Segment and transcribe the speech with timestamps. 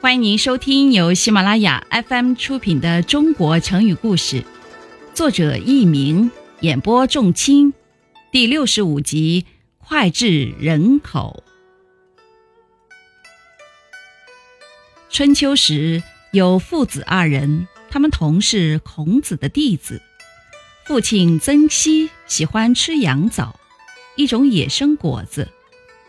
[0.00, 4.42] 欢迎您收听由喜马拉雅 FM 出品的《中国成语故事》，
[5.12, 7.74] 作者佚名，演播仲卿，
[8.30, 9.44] 第六十五集
[9.84, 11.42] 《脍炙人口》。
[15.10, 20.00] 春秋时有父子二人，他们同是孔子的弟子。
[20.86, 23.58] 父亲曾皙喜欢吃羊枣，
[24.14, 25.48] 一种野生果子，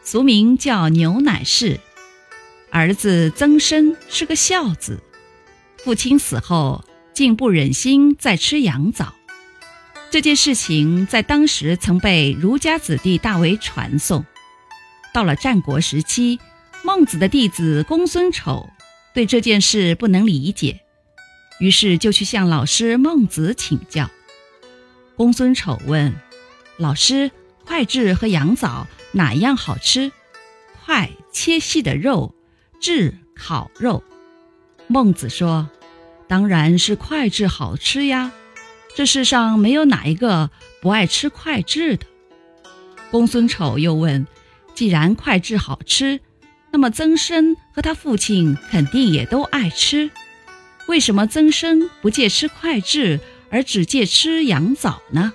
[0.03, 1.79] 俗名叫牛奶柿。
[2.71, 5.01] 儿子曾参是个孝子，
[5.77, 9.13] 父亲死后竟不忍心再吃羊枣。
[10.11, 14.25] 这件事情在当时曾被儒家子弟大为传颂。
[15.13, 16.39] 到了战国时期，
[16.83, 18.70] 孟子的弟子公孙丑
[19.13, 20.81] 对这件事不能理解，
[21.59, 24.09] 于是就去向老师孟子请教。
[25.15, 26.15] 公孙丑问
[26.77, 27.31] 老师
[27.65, 30.11] ：“脍炙和羊枣哪样好吃？”
[30.85, 32.35] 脍切细的肉。
[32.80, 34.04] 炙烤肉，
[34.88, 35.70] 孟子说
[36.27, 38.32] ：“当然是脍炙好吃呀！
[38.96, 40.49] 这世上没有哪一个
[40.82, 42.05] 不爱吃脍炙的。”
[43.12, 44.26] 公孙丑又问
[44.74, 46.22] ：“既然脍炙好吃，
[46.72, 50.10] 那么曾参和他父亲肯定也都爱吃，
[50.88, 53.20] 为什么曾参不借吃脍炙，
[53.50, 55.34] 而只借吃羊枣呢？”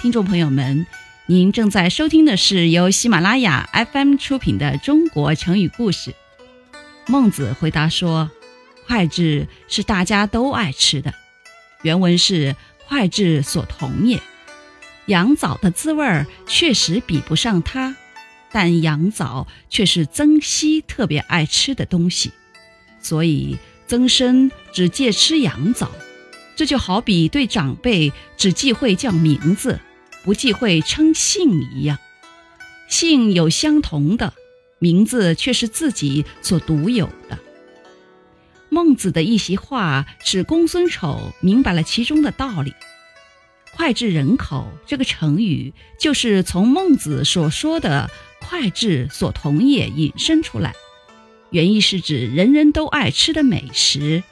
[0.00, 0.86] 听众朋友们，
[1.26, 6.10] 您正在收听的是由喜马拉雅 FM 出品的《中国成语故事》。
[7.10, 8.30] 孟子回答说
[8.86, 11.14] ：“脍炙是大家都爱吃的，
[11.80, 12.54] 原文是
[12.86, 14.20] ‘脍炙所同也’。
[15.06, 17.96] 羊枣的滋味确实比不上它，
[18.52, 22.30] 但羊枣却是曾皙特别爱吃的东西，
[23.00, 25.90] 所以曾参只借吃羊枣。
[26.56, 29.80] 这就好比对长辈只忌讳叫名字，
[30.24, 31.96] 不忌讳称姓一样，
[32.86, 34.34] 姓有相同的。”
[34.78, 37.38] 名字却是自己所独有的。
[38.70, 42.74] 孟子的一席话使公孙丑明白了其中的道理。
[43.74, 48.10] 脍炙人口这个成语就是从孟子所说的
[48.42, 50.74] “脍炙所同也”引申出来，
[51.50, 54.22] 原意是指人人都爱吃的美食。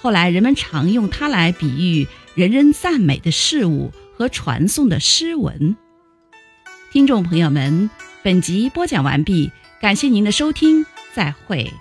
[0.00, 5.76] 后来人们常用它来比喻人人赞美的事物和传颂的诗文。
[6.90, 7.90] 听众朋友们，
[8.26, 9.52] 本集播讲完毕。
[9.80, 11.72] 感谢您的收听，再会。